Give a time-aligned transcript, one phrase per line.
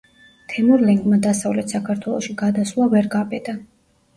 [0.53, 3.57] თემურლენგმა დასავლეთ საქართველოში გადასვლა ვერ გაბედა.